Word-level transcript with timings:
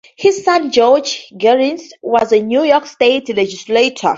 His 0.17 0.43
son, 0.43 0.71
George 0.71 1.31
Geddes, 1.37 1.93
was 2.01 2.31
a 2.33 2.41
New 2.41 2.63
York 2.63 2.87
State 2.87 3.29
legislator. 3.35 4.09